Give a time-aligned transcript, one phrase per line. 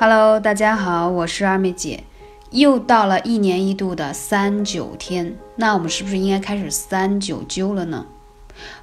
[0.00, 2.04] Hello，大家好，我是二妹姐。
[2.52, 8.06] 又到了一年一度的三九天，那我们是不是应该开始三九灸了呢？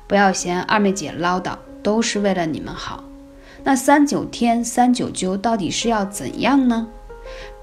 [0.08, 3.06] 不要嫌二妹姐唠叨，都是为了你们好。
[3.64, 6.90] 那三九天三九灸到底是要怎样呢？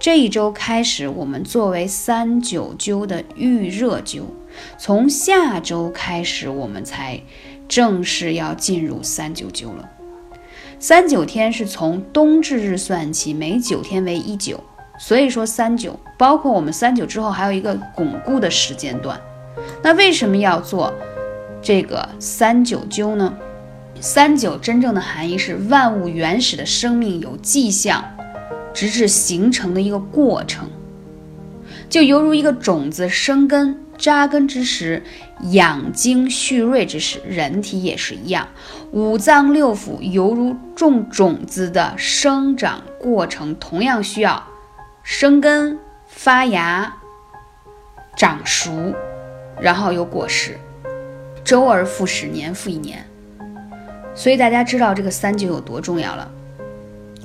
[0.00, 4.22] 这一周开始，我们作为三九灸的预热灸，
[4.78, 7.20] 从下周开始，我们才
[7.68, 9.90] 正式要进入三九灸了。
[10.82, 14.58] 三九天是从冬至日算起，每九天为一九，
[14.98, 19.16] 所以说三九包括我们三九之后还有一个巩固的时间段。
[19.80, 20.92] 那为什么要做
[21.62, 23.32] 这个三九灸呢？
[24.00, 28.04] 三九真正的含义是万物原始的生命有迹象，
[28.74, 30.68] 直至形成的一个过程，
[31.88, 33.78] 就犹如一个种子生根。
[33.98, 35.00] 扎根之时，
[35.50, 38.48] 养精蓄锐之时，人体也是一样。
[38.92, 44.42] 五脏六腑犹如种种子的生长过程，同样需要
[45.02, 46.94] 生根、发芽、
[48.16, 48.94] 长熟，
[49.60, 50.58] 然后有果实。
[51.44, 53.04] 周而复始，年复一年。
[54.14, 56.30] 所以大家知道这个三九有多重要了。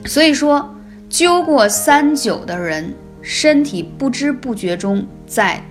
[0.05, 0.73] 所以说，
[1.09, 5.61] 灸过三九的人，身体不知不觉中在。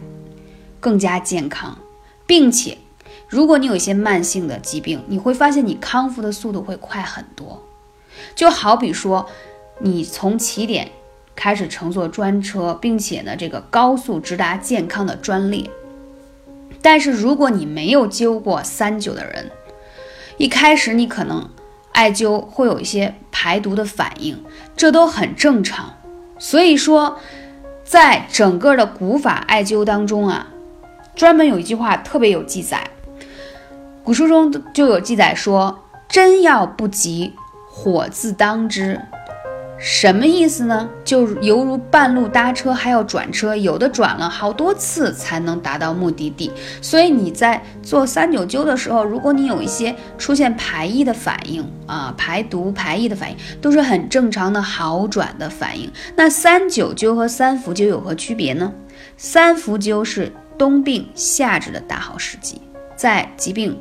[0.78, 1.76] 更加健康，
[2.26, 2.78] 并且，
[3.28, 7.62] 如果你有一些慢性的疾病，你会发现你康复的速度会快很多。
[8.34, 9.26] 就好比说，
[9.80, 10.90] 你从起点
[11.34, 15.70] 开始乘坐专车，并且呢，这个高速直达健康的专列。
[16.82, 19.50] 但是如果你没有灸过三九的人，
[20.36, 21.48] 一开始你可能
[21.92, 24.42] 艾灸会有一些排毒的反应，
[24.76, 25.94] 这都很正常。
[26.38, 27.18] 所以说，
[27.84, 30.48] 在整个的古法艾灸当中啊。
[31.16, 32.90] 专门有一句话特别有记载，
[34.04, 37.32] 古书中就有记载说：“真要不及，
[37.66, 39.00] 火自当之。”
[39.80, 40.88] 什么意思呢？
[41.04, 46.50] 就犹如半路搭车还要转车，有的转了好多次才能达到目的地。
[46.82, 55.90] 所以你在做三九灸的时候，如果你有一些出现排异的反应啊，排毒排异的反应，都是很正常的好转的反应。
[56.14, 58.72] 那三九灸和三伏灸有何区别呢？
[59.16, 60.30] 三伏灸是。
[60.58, 62.60] 冬病夏治的大好时机，
[62.96, 63.78] 在疾病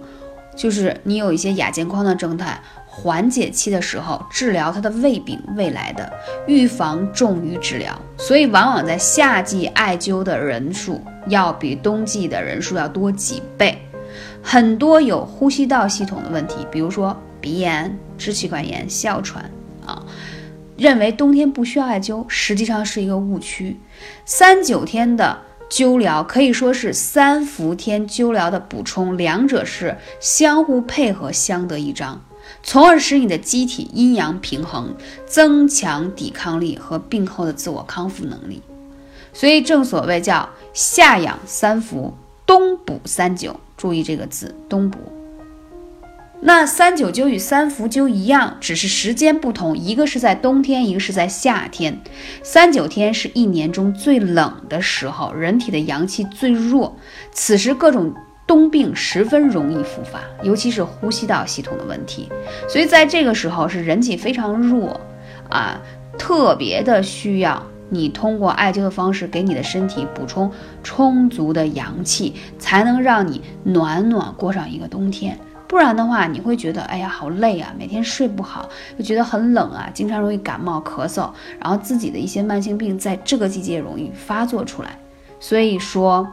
[0.56, 6.12] 就是你有一些亚健康的状态缓解期的时候，治疗它的胃病，未来的
[6.48, 13.78] 预防重于治疗，所以往往在夏季艾灸的人数要比冬季的人数要多几倍。
[14.42, 19.50] 很多有呼吸道系统的问题，比如说鼻炎、支气管炎、哮喘
[19.86, 20.06] 啊，
[20.78, 23.80] 认为冬天不需要艾灸，实际上是一个误区。
[24.26, 25.38] 三九天的。
[25.70, 32.22] 灸疗可以说是三伏天灸疗的补充，两者是相互配合、相得益彰，
[32.64, 38.62] 从而使你的机体阴阳平衡，增强抵抗力和病后的自我康复能力。
[39.34, 42.14] 所以正所谓叫夏养三伏，
[42.46, 43.60] 冬补三九。
[43.76, 45.00] 注意这个字，冬补。
[46.42, 52.00] 那三九灸与三伏灸一样，只是时间不同，一个是在冬天，一个是在夏天。
[52.44, 56.96] 三九天是一年中最冷的时候，人体的阳气最弱，
[57.32, 58.14] 此时各种
[58.46, 62.30] 冬病十分容易复发，尤其是呼吸道系统的问题。
[62.70, 65.00] 所以在这个时候是人体非常弱
[65.50, 65.82] 啊，
[66.16, 70.52] 特别的需要你通过艾灸的方式给你的身体补充
[70.84, 75.36] 充足的阳气，才能让你暖暖过上一个冬天。
[75.76, 84.98] 不然的话，你会觉得哎呀好累啊，每天睡不好，又觉得很冷啊，经常容易感冒咳嗽，然后自己的一些慢性病在这个季节容易发作出来。
[85.38, 86.26] 所以说，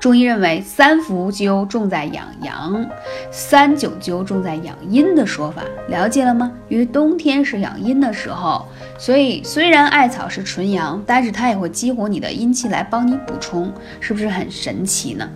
[0.00, 2.84] 中医认为三伏灸重在养阳，
[3.30, 6.50] 三九灸重在养阴的说法，了解了吗？
[6.68, 8.66] 因为冬天是养阴的时候，
[8.98, 15.30] 所以虽然艾草是纯阳，但是它也会激活你的阴气来帮你补充，是不是很神奇呢？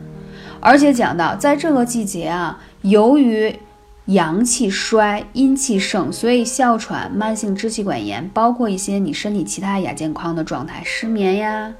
[0.61, 2.61] 而且讲到在这个季节啊。
[2.83, 3.59] 由于
[4.05, 11.75] 阳气衰，阴气盛，所以哮喘、慢性支气管炎，包括一些你身体其他亚健康的状态，失眠呀，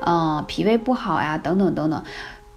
[0.00, 2.02] 嗯，脾胃不好呀，等等等等，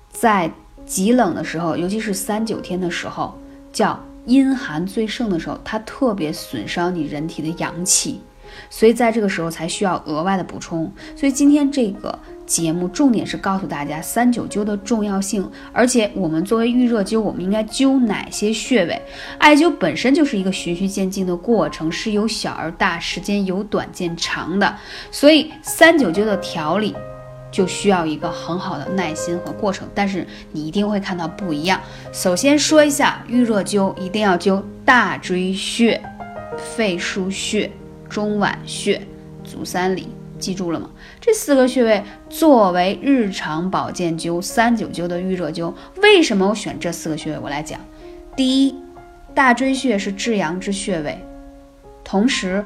[0.09, 0.49] 在
[0.85, 3.37] 极冷的时候，尤其是三九天的时候，
[3.73, 8.21] 叫阴寒最盛的时候，它特别损伤你人体的阳气，
[8.69, 10.91] 所以在这个时候才需要额外的补充。
[11.15, 12.17] 所以今天这个。
[12.49, 18.99] 节目重点是告诉大家三九灸的重要性，而且我们作为预热灸，我们应该灸哪些穴位？
[19.37, 24.75] 艾灸本身就是一个循序渐进的过程，是由小而大，时间由短见长的，
[25.11, 26.95] 所以三九灸的调理
[27.51, 29.87] 就需要一个很好的耐心和过程。
[29.93, 31.79] 但是你一定会看到不一样。
[32.11, 36.01] 首先说一下预热灸，一定要灸大椎穴、
[36.57, 37.71] 肺腧穴
[38.09, 39.01] 中脘穴、
[39.43, 40.09] 足三里，
[40.39, 40.89] 记住了吗？
[41.21, 47.39] 这四个穴位作为日常保健灸、三九灸的预热灸，为什么我选这四个穴位？
[47.43, 47.79] 我来讲。
[48.35, 48.75] 第一，
[49.33, 51.17] 大椎穴是至阳之穴位，
[52.03, 52.65] 同时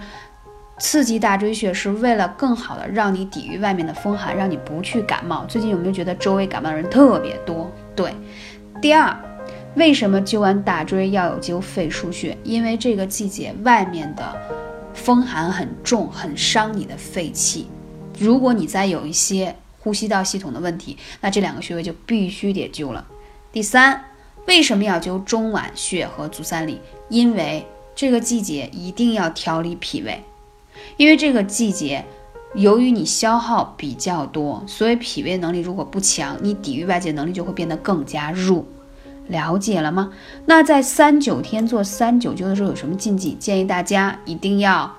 [0.80, 5.46] 刺激大椎穴是为了更好的让你抵御外面的风寒，让你不去感冒。
[5.46, 7.72] 最近有没有觉得周围感冒的人特别多？
[7.96, 8.14] 对。
[8.82, 9.16] 第二。
[9.76, 12.38] 为什么灸完大椎要有灸肺腧穴？
[12.44, 14.24] 因为这个季节外面的
[14.94, 17.68] 风寒很重，很伤你的肺气。
[18.20, 23.06] 如果你再有一些呼吸道系统的问题，那这两个穴位就必须得灸了。
[23.52, 24.06] 第三，
[24.48, 26.80] 为什么要灸中脘穴和足三里？
[27.10, 30.24] 因为这个季节一定要调理脾胃，
[30.98, 32.06] 因为这个季节
[32.56, 38.66] 由于你消耗比较多，所以脾胃能力如果不强，你抵御外界能力就会变得更加弱。
[39.28, 40.12] 了解了吗？
[40.46, 43.34] 那在三九天做三九灸的时候有什么禁忌？
[43.36, 44.96] 建议大家一定要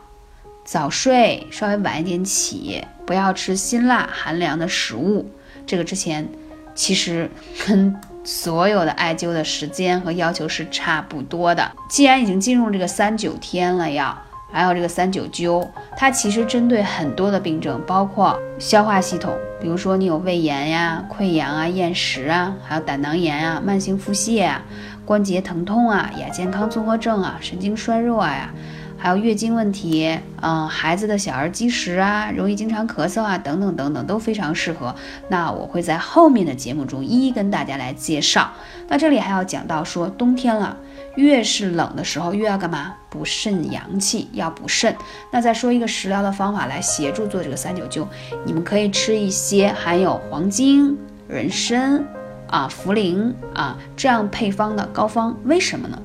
[0.65, 5.31] 早睡，稍微晚一点起，不要吃辛辣寒凉的食物。
[5.67, 6.29] 这个之前
[6.75, 7.31] 其实
[7.67, 7.95] 跟
[8.25, 11.73] 所有的艾灸的时间和要求是差不多的。
[11.89, 14.19] 既然已经进入这个三九天了，要。
[14.55, 15.67] 还有这个三九灸，
[15.97, 24.63] 它其实针对很多的病症，包括消化系统，比如说你有胃炎呀、溃疡啊、厌食啊，还有胆囊炎啊、慢性腹泻啊、
[25.05, 28.55] 关节疼痛啊、亚健康综合症啊、神经衰弱呀。
[29.05, 34.95] 还有月经问题，嗯，孩子的小儿积食啊，容易经常咳嗽啊，等等等等，都非常适合。
[35.29, 38.51] 那我会在后面的节目中一一跟大家来介绍。
[38.89, 40.75] 那这里还要讲到说，冬天了，
[41.17, 42.95] 越是冷的时候，越要干嘛？
[43.11, 44.97] 补肾阳气，要补肾。
[45.31, 48.07] 那再说一个食疗的方法来协助做这个三九灸，
[48.47, 50.97] 你们可以吃一些含有黄精、
[51.29, 52.03] 人参
[52.49, 55.37] 啊、茯苓啊这样配方的膏方。
[55.45, 55.99] 为什么呢？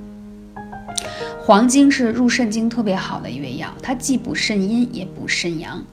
[1.41, 5.83] 黄精是入肾经特别好的一味药，它既补肾阴也补肾阳。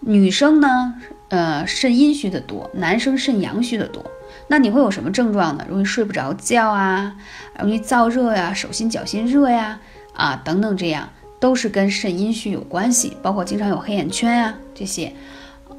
[0.00, 0.94] 女生呢，
[1.28, 4.04] 呃，肾阴虚的多，男生肾阳虚的多。
[4.48, 5.64] 那你会有什么症状呢？
[5.68, 7.14] 容易睡不着觉啊，
[7.60, 9.78] 容易燥热呀，手心脚心热呀，
[10.14, 11.08] 啊，等等，这样
[11.38, 13.16] 都是跟肾阴虚有关系。
[13.22, 15.12] 包括经常有黑眼圈呀这些，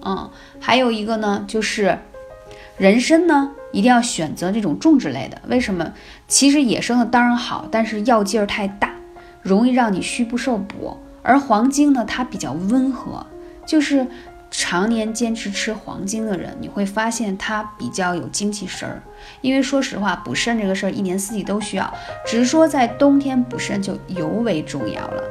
[0.04, 0.30] 嗯，
[0.60, 1.98] 还有一个呢，就是
[2.78, 5.42] 人参呢，一定要选择这种种植类的。
[5.48, 5.94] 为什么？
[6.28, 8.87] 其实野生的当然好，但是药劲儿太大。
[9.47, 13.25] 容易让你虚不受补，而黄精呢，它比较温和，
[13.65, 14.05] 就是
[14.51, 19.01] 常年坚持吃黄精的人，你会发现他比较有精气神儿。
[19.41, 21.94] 因为说实话，补肾这个事儿一年四季都需要，
[22.25, 25.23] 只是说在冬天补肾就尤为重要了。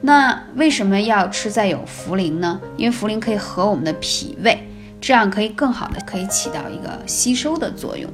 [0.00, 2.60] 那为什么要吃再有茯苓呢？
[2.76, 4.68] 因为茯苓可以和我们的脾胃，
[5.00, 8.08] 这样可以更好的可以起到一个吸收的作用。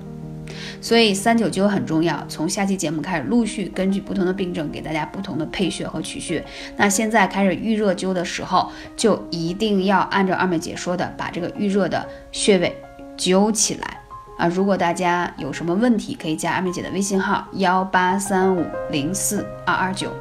[0.83, 6.45] 所以三九灸很重要，从下期节目开始，陆续根据不同的病症给大家不同的配穴和取穴。
[6.77, 12.77] 那现在开始预热灸的时候，就一定要按照二妹姐说的，把这个预热的穴位
[13.17, 14.01] 灸起来
[14.37, 14.49] 啊！
[14.49, 20.13] 如果大家有什么问题，可以加二妹姐的微信号幺八三五零四二二九。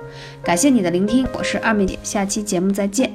[0.43, 3.10] 感谢你的聆听，我是二妹姐，下期节目再见。